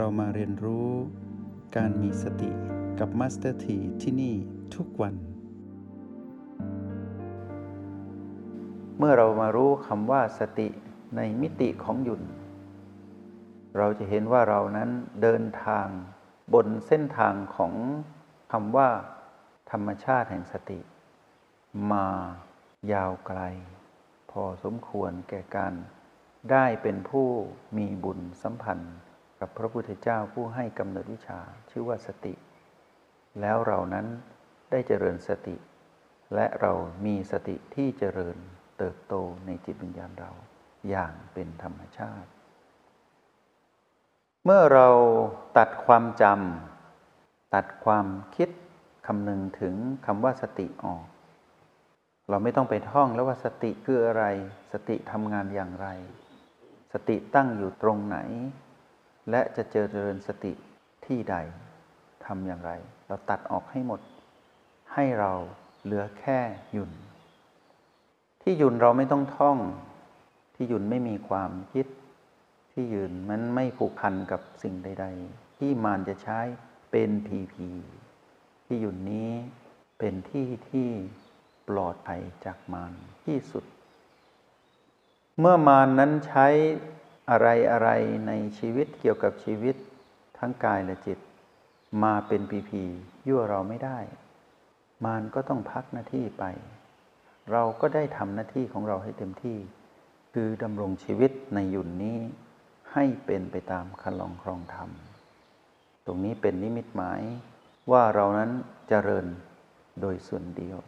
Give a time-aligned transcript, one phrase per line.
[0.00, 0.90] เรามาเรียนรู้
[1.76, 2.50] การมีสติ
[2.98, 4.34] กับมาสเตอร์ทีที่นี่
[4.74, 5.14] ทุกวัน
[8.98, 10.68] เมื่อเรามารู้คำว่าสติ
[11.16, 12.22] ในมิติของหยุ่น
[13.78, 14.90] เราจะเห็นว่าเรานั้น
[15.22, 15.86] เดินทาง
[16.54, 17.72] บนเส้นทางของ
[18.52, 18.90] คำว่า
[19.70, 20.80] ธรรมชาติแห่งสติ
[21.92, 22.06] มา
[22.92, 23.40] ยาวไกล
[24.30, 25.74] พอสมควรแก่การ
[26.50, 27.28] ได้เป็นผู้
[27.76, 28.96] มีบุญสัมพันธ์
[29.40, 31.40] กับพระพุทธเจ้าผู้ให้กำเนิดวิชา
[31.70, 32.34] ชื่อว่าสติ
[33.40, 34.06] แล้วเรานั้น
[34.70, 35.56] ได้เจริญสติ
[36.34, 36.72] และเรา
[37.06, 38.36] มีสติที่เจริญ
[38.78, 39.14] เติบโต
[39.46, 40.30] ในจิตวิญญาณเรา
[40.88, 42.30] อย่างเป็นธรรมชาติ
[44.44, 44.88] เมื่อเรา
[45.58, 48.06] ตัดความจำตัดความ
[48.36, 48.48] คิด
[49.06, 49.74] คำนึงถึง
[50.06, 51.04] คำว่าสติออก
[52.28, 54.24] เราไม่ต้องไปท่องแล้วว่าสติคืออะไร
[54.72, 55.88] สติทำงานอย่างไร
[56.92, 58.18] สติตั้งอยู่ตรงไหน
[59.30, 60.52] และจะเจริญสติ
[61.06, 61.36] ที่ใด
[62.24, 62.72] ทำอย่างไร
[63.06, 64.00] เราตัดออกให้หมด
[64.94, 65.32] ให้เรา
[65.84, 66.38] เหลือแค่
[66.72, 66.92] หยุ่น
[68.42, 69.58] ที่หยุ่นเราไม่ต้องท่อง
[70.54, 71.86] ที่หยุ่นไม่มีความคิด
[72.72, 76.40] ที่หยุ่นมันไม่ผูกพันกับสิ่งใด ๆ ที่มารจะใช้
[76.90, 77.68] เป็นพีพี
[78.66, 79.30] ที่หยุ่นนี้
[79.98, 80.88] เป็นที่ที่
[81.68, 82.92] ปลอดภัยจากมาร
[83.24, 83.64] ที่สุด
[85.38, 86.46] เมื่อมารนนั้นใช้
[87.30, 87.88] อะไรอะไร
[88.26, 89.76] ในชีวิตเกี่ยวกับชีวิต
[90.38, 91.18] ทั้งกายและจิต
[92.02, 92.82] มาเป็นปีพี
[93.26, 93.98] ยั่วเราไม่ได้
[95.04, 96.44] มารก็ต้องพักหน้าที่ไป
[97.52, 99.58] เราก็ได้ทำหน้าที่ของเราให้เต็มที่
[100.34, 102.18] คือดำรงชีวิตในหยุ่นนี้
[102.92, 104.90] ให้เป็นไปตามคันลองครองธรรม
[106.06, 107.20] ตรงนี้เป็นนิมิตหมาย
[107.90, 108.50] ว่าเรานั้น
[108.88, 109.26] เจริญ
[110.00, 110.78] โดยส่วนเดียว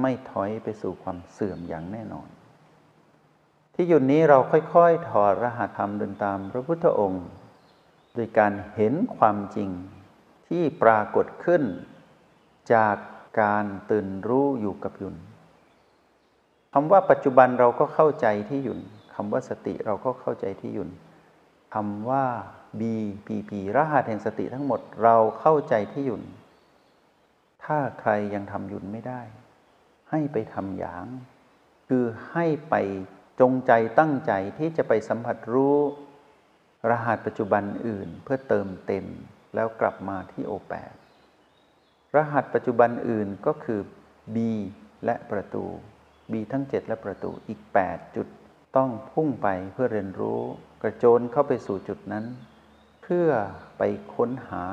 [0.00, 2.28] ไม่ถอยไปสู่ความเสื่อมอย่างแน่นอน
[3.80, 7.26] ที่หยุดนี้เราค่อยๆ ถอดรหัสธรรมเดินตามพระพุทธองค์
[8.14, 9.70] โดยการเห็นความจริง
[10.48, 11.62] ที่ปรากฏขึ้น
[12.74, 12.96] จาก
[13.42, 15.16] การตื่นรู้อยู่กับหยุน
[16.72, 18.80] คำว่าปัจจุบันเราก็เข้าใจที่หยุน
[19.14, 20.90] คำว่าสติเราก็เข้าใจที่หยุน
[21.74, 22.24] คำว่า
[22.80, 26.22] BPP รหัสแห่งสติทั้งหมดเราเข้าใจที่หยุน
[27.64, 29.22] ถ้าใครยังทำหยุนไม่ได้
[30.10, 31.06] ให้ไปทำอย่าง
[31.88, 32.76] คือให้ไป
[33.40, 35.76] จงใจตั้งใจที่จะไปสัมผัสรู้
[36.90, 39.06] รหัสปัจจุบันอื่นเพื่อเติมเต็ม
[39.54, 40.94] แล้วกลับมาที่โอแปด
[42.16, 43.80] รหัสปัจจุบันอื่นก็คือ
[44.34, 44.36] B
[45.04, 45.64] และประตู
[46.32, 47.60] B ทั้ง 7 และประตูอีก
[47.90, 48.26] 8 จุด
[48.76, 50.40] ต้องพุ่งไปเพื่อเรียนรู้
[50.82, 52.24] กระโจนเข้าไปสู่จุดนั้น
[53.02, 53.28] เพื่อ
[53.78, 53.82] ไป
[54.14, 54.64] ค้นหา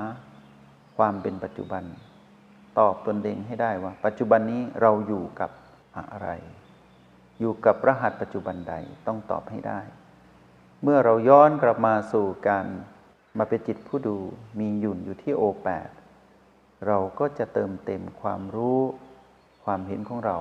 [0.97, 1.83] ความเป็นปัจจุบัน
[2.79, 5.51] ตอบตนเองให้ได้ว่า ปัจจุบันนี้เราอยู่กับ
[5.97, 6.29] อะไร
[7.39, 8.73] อยู่กับรหัสปัจจุบันใด
[9.07, 9.79] ต้องตอบให้ได้
[10.83, 12.65] เมื่อเราย้อนกลับมาสู่การ
[13.37, 14.17] มาเป็นจิตผู้ดู
[14.59, 15.89] มีหยุ่นอยู่ที่โอแปด
[16.87, 18.81] เราก็จะเติมเต็มความรู้
[19.63, 20.37] ความเห็นของเรา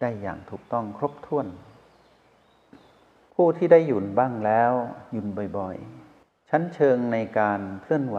[0.00, 1.46] ได้อย่างถูกต้องครบถ้วน
[3.34, 4.72] ผู้ที่ได้หยุ่นบ้างแล้ว
[5.12, 5.26] หยุ่น
[5.58, 8.18] บ่อยๆ ชั้นเชิงในการเคลื่อนไหว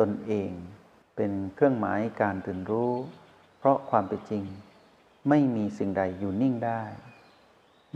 [0.00, 0.50] ตนเอง
[1.16, 2.92] เป็นเครื่องหมายการตื่นรู้
[3.58, 4.44] เพราะความเป็นจริง
[5.28, 6.82] ไม่มีสิ่งใดอยู่นิ่งได้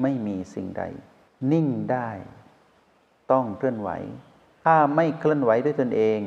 [0.03, 0.83] ไม่มีสิ่งใด
[1.53, 2.11] นิ่งได้
[3.33, 3.91] ต้องเคลื่อนไหว
[4.65, 6.21] ถ้าไม่เคลื่อนไหวด้วยตนเอง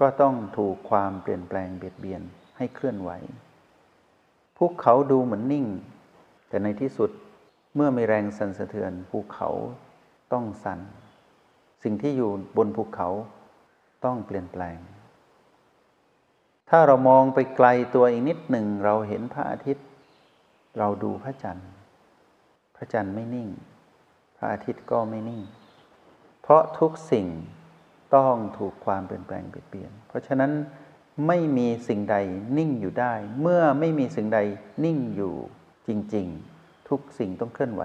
[0.00, 2.22] ก็ต้องถูกความเปลี่ยนแปลงเบียดเบียน
[2.56, 3.10] ให้เคลื่อนไหว
[4.56, 5.66] ภูเขาดูเหมือนนิ่ง
[6.48, 7.10] แต่ในที่สุด
[7.74, 9.48] เมื่อมีแรงสั่นสะเทือนภูเขา
[10.32, 10.80] ต้องสั่น
[11.82, 13.08] สิ่งที่อยู่บนภูเขา
[14.04, 14.78] ต้องเปลี่ยนแปลง
[16.70, 19.86] ถ้าเรามองไปไกลตัวอีกนิดหนึ่งเราเห็นพระอาทิตย์
[20.78, 21.68] เราดูพระจันทร์
[22.76, 23.48] พระจันทร์ไม่นิ่ง
[24.36, 25.42] พระอาทิตย์ก็ไม่นิ่ง
[26.42, 27.26] เพราะทุกสิ่ง
[28.16, 30.52] ต้องถูกความเปลี่ยนแปลงเปลี่ยน เพราะฉะนั้น
[31.26, 32.16] ไม่มีสิ่งใด
[32.58, 34.40] นิ่งอยู่ได้ เมื่อไม่มีสิ่งใด
[34.84, 35.34] นิ่งอยู่
[35.86, 36.26] จริง
[36.58, 37.82] ๆ ทุกสิ่งต้องเคลื่อนไหว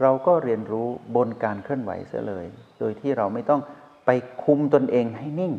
[0.00, 2.46] เราก็เรียนรู้บนการเคลื่อนไหวเสียเลย
[2.78, 3.60] โดยที่เราไม่ต้อง
[4.06, 4.10] ไป
[4.42, 5.54] คุมตนเองให้นิ่ง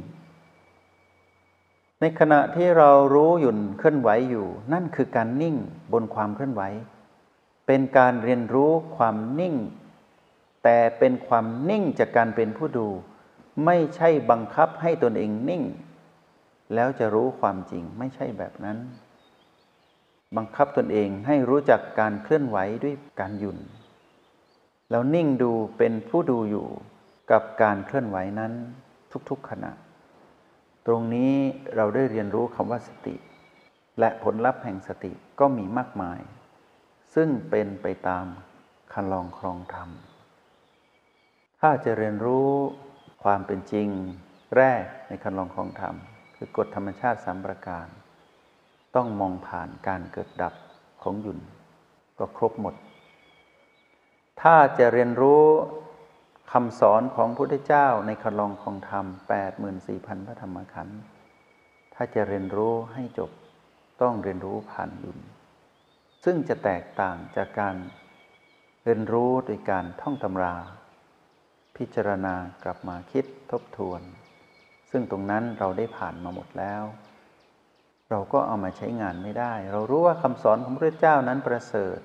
[2.01, 5.55] ในขณะที่เรารู้หยุ่นเคลื่อนไหวอยู่ นั่นคือการนิ่ง
[5.93, 6.61] บนความเคลื่อนไหว
[7.67, 9.55] เป็นการเรียนรู้ความนิ่ง
[10.63, 12.87] แต่เป็นความนิ่งจากการเป็นผู้ดู
[13.65, 15.63] ไม่ใช่บังคับให้ตนเองนิ่ง
[16.75, 18.77] แล้วจะรู้ความจริงไม่ใช่แบบนั้น
[20.37, 23.57] บังคับตนเองให้รู้จักการเคลื่อนไหวด้วยการหยุ่น
[24.91, 26.67] แล้วนิ่งดูเป็นผู้ดูอยู่
[27.31, 28.53] กับการเคลื่อนไหวนั้น
[29.29, 29.71] ทุกๆขณะ
[30.87, 31.33] ตรงนี้
[31.75, 33.15] เราได้เรียนรู้คำว่าสติ
[33.99, 36.19] และผลลัพธ์แห่งสติก็มีมากมาย
[37.19, 38.25] ซึ่งเป็นไปตาม
[38.93, 39.89] คันลองครองธรรม
[41.61, 42.49] ถ้าจะเรียนรู้
[43.23, 43.87] ความเป็นจริง
[44.57, 45.95] แรกในคันลองของธรรม
[46.35, 47.87] คือกฎธรรมชาติสามประการ
[48.95, 50.53] ต้องมองผ่านการเกิดดับ
[51.01, 51.39] ของหยุ่น
[52.17, 52.75] ก็ครบหมด
[54.41, 55.43] ถ้าจะเรียนรู้
[56.51, 59.05] คำสอนของพระพุทธเจ้าในคันลองของธรรม
[59.65, 60.99] 84,000 พระธรรมขันธ์
[61.93, 63.31] ถ้าจะเรียนรู้ให้จบ
[64.01, 65.19] ต้องเรียนรู้ผ่านยุ่น
[66.29, 67.75] ซึ่งจะแตกต่างจากการ
[68.83, 70.55] เรียนรู้โดยการท่องตำรา
[71.77, 74.01] พิจารณากลับมาคิดทบทวน
[74.91, 76.83] ซึ่งตรงนั้นเราได้ผ่านมาหมดแล้ว
[78.09, 81.99] เราก็เอามาใช้งานไม่ได้ เรารู้ว่าคำสอนของพระเจ้านั้นประเสริฐ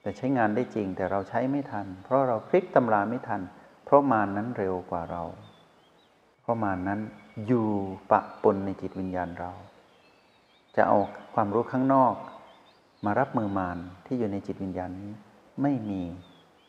[0.00, 3.40] แต่ใช้งานได้จริงแต่เราใช้ไม่ทัน เพราะเราพลิกตำราไม่ทัน
[3.84, 5.22] เพราะมานนั้นเร็วกว่าเรา
[6.42, 7.00] เพราะมานนั้น
[7.46, 7.66] อยู่
[8.10, 9.50] ปะปนในจิตวิญญาณเรา
[10.76, 10.98] จะเอา
[11.34, 12.14] ความรู้ข้างนอก
[13.04, 15.12] มารับมือมานที่อยู่ในจิตวิญญาณนี้
[15.62, 16.02] ไม่มี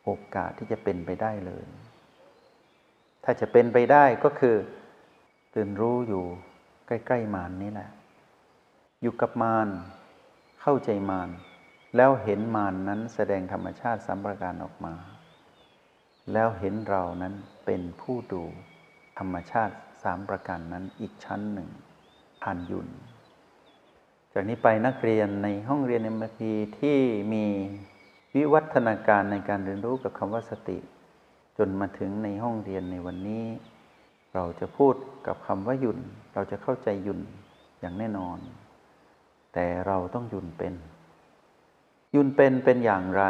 [0.04, 1.66] โอกาสที่จะเป็นไปได้เลย
[3.24, 4.56] ถ้าจะเป็นไปได้ก็คือ
[5.54, 6.24] ตื่นรู้อยู่
[6.88, 7.90] ใกล้ ๆ มานนี้แหละ
[9.02, 9.68] อยู่กับมาน
[10.62, 11.30] เข้าใจมาน
[11.96, 14.94] แล้วเห็นมานนั้นแสดงธรรมชาติสัมประการออกมา
[16.34, 17.34] แล้วเห็นเรานั้น
[17.66, 18.44] เป็นผู้ดู
[19.20, 21.70] ธรรมชาติสามประการนั้นอีกชั้นหนึ่ง
[22.44, 22.88] ผ่านยุน
[24.36, 26.98] จากนี้ไปนักเรียนในห้องเรียนเอ็มพีที่
[27.34, 27.46] มี
[28.36, 30.78] วิวัฒนาการในการเรียนรู้กับคำว่าสติ
[31.58, 33.46] จนมาถึงในห้องเรียนในวันนี้
[34.34, 34.96] เราจะพูด
[35.28, 36.00] กับคำว่าหยุ่น
[36.34, 37.20] เราจะเข้าใจหยุ่น
[37.80, 38.38] อย่างแน่นอน
[39.54, 40.74] แต่เราต้องหยุ่นเป็น
[42.12, 43.24] หยุ่นเป็นเป็นอย่างไร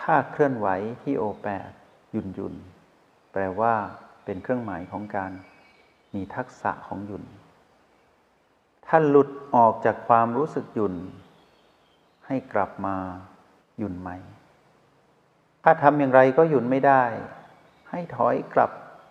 [0.00, 0.68] ถ้าเคลื่อนไหว
[1.02, 1.70] ที่โอแปด
[2.12, 2.54] หยุ่นหยุ่น
[3.32, 3.74] แปลว่า
[4.24, 5.32] เป็นเครื่องหมายของการ
[6.14, 7.24] มีทักษะของหยุ่น
[8.94, 10.94] ถ้าหลุดออกจากความรู้สึกหยุ่น
[12.26, 12.96] ให้กลับมา
[13.78, 14.16] หยุ่นใหม่
[15.64, 17.04] ถ้าทำอย่างไรก็หยุ่นไม่ได้
[17.90, 18.70] ให้ถอยกลับ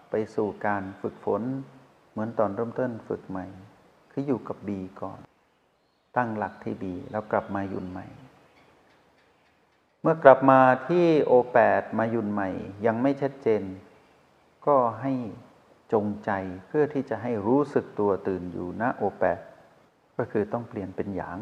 [0.09, 1.41] ไปสู่การฝึกฝน
[2.11, 3.45] เหมือนตอนเริ่มต้นฝึกใหม่
[4.11, 5.19] คืออยู่กับบีก่อน
[6.17, 8.05] ตั้งหลักที่บีแล้วกลับมาหยุ่นใหม่
[10.01, 12.49] เมื่อกลับมาที่โอแปดมาหยุ่นใหม่
[12.85, 13.63] ยังไม่ชัดเจน
[14.67, 15.13] ก็ให้
[15.93, 16.31] จงใจ
[16.67, 19.39] เพื่อที่จะให้รู้สึกตัวตื่นอยู่ณโอแปด
[20.23, 21.39] ก็คือต้องเปลี่ยนเป็นหยาง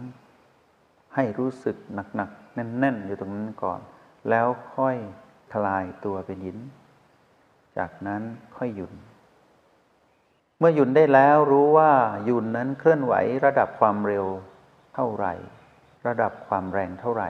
[1.16, 1.78] ให้รู้สึก
[2.16, 3.80] หนักๆ แน่นๆ อยู่ตรงนั้นก่อน
[4.30, 4.98] แล้วค่อย
[5.54, 6.58] คลายตัวเป็นหิน
[7.78, 8.22] จากนั้น
[8.58, 8.92] ค่อยหยุด
[10.60, 11.92] เมื่อหยุดได้แล้วรู้ว่า
[12.26, 13.14] หยุดนั้นเคลื่อนไหว
[13.46, 14.26] ระดับความเร็ว
[14.96, 15.34] เท่าไหร่
[16.08, 17.30] ระดับความแรงเท่าไหร่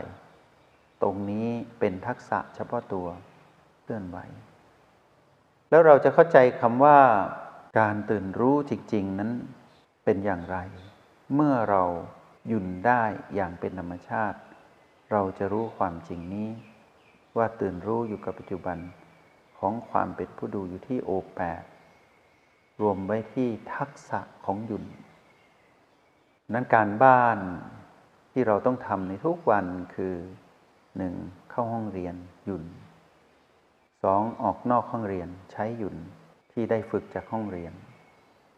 [1.01, 1.47] ตรงนี้
[1.79, 3.07] เป็นทักษะเฉพาะตัว
[3.81, 4.17] เคลื่อนไหว
[5.69, 6.99] แล้วเราจะเข้าใจคำว่า
[7.79, 9.31] การตื่นรู้จริง ๆ นั้น
[10.03, 10.59] เป็นอย่างไร
[11.35, 11.83] เมื่อเรา
[12.47, 13.03] หยุดได้
[13.35, 14.39] อย่างเป็นธรรมชาติ
[15.11, 16.49] เราจะรู้ความจริงนี้
[17.37, 18.77] ว่าตื่นรู้อยู่กับปัจจุบัน
[19.59, 21.63] ของความเป็นผู้ดูอยู่ที่โอแปด
[22.81, 24.85] รวมไว้ที่ทักษะของหยุน
[26.53, 27.37] นั้นการบ้าน
[28.31, 29.65] ที่เราต้องทำในทุกวัน
[29.95, 30.15] คือ
[30.97, 31.13] หนึ่ง
[31.49, 32.15] เข้าห้องเรียน
[32.45, 32.63] หยุน
[34.03, 35.95] สองออกนอกห้องเรียนใช้หยุน
[36.51, 37.73] ที่ได้ฝึกจากห้องเรียน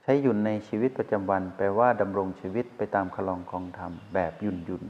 [0.03, 4.83] ใช้หยุ่นในชีวิตประจำวัน แปลว่าดำรงชีวิตไปตามคลองกองธรรมแบบหยุ่นหยุ่น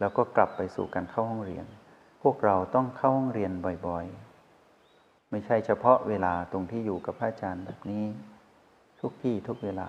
[0.00, 1.66] แล้วก็กลับไปสู่การเข้าห้องเรียน
[2.22, 3.52] พวกเราต้องเข้าห้องเรียน
[3.86, 8.04] บ่อยๆ ไม่ใช่เฉพาะเวลาตรงที่อยู่กับพระอาจารย์แบบนี้
[9.00, 9.88] ทุกที่ทุกเวลา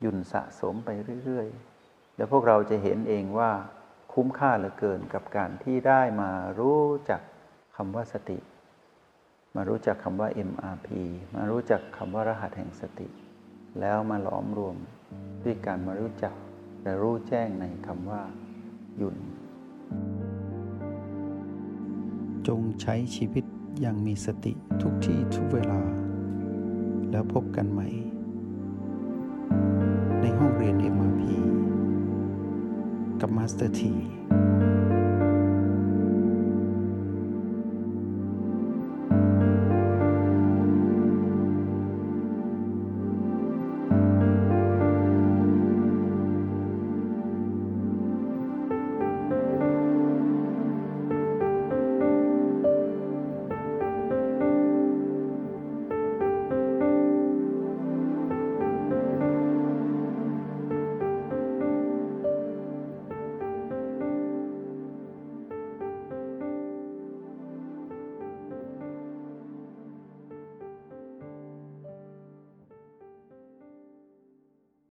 [0.00, 0.88] หยุ่นสะสมไป
[1.24, 3.50] เรื่อยๆ แล้วพวกเราจะเห็นเองว่า
[4.12, 7.20] คุ้มค่าเหลือเกินกับการที่ได้มารู้จัก
[7.76, 8.38] คำว่าสติ
[9.56, 10.88] มารู้จักคำว่า MRP
[11.34, 13.08] มารู้จักคำว่ารหัสแห่งสติ
[13.80, 14.76] แล้วมาหลอมรวม
[15.44, 16.34] ด้วยการมารู้จัก
[16.82, 18.22] และรู้แจ้งในคำว่า
[18.96, 19.14] หยุด
[22.48, 23.44] จงใช้ชีวิต
[23.80, 24.52] อย่างมีสติ
[24.82, 25.80] ทุกที่ทุกเวลา
[27.10, 27.88] แล้วพบกันใหม่
[30.20, 31.20] ในห้องเรียน MRP
[33.20, 33.92] กับมาสเตอร์ที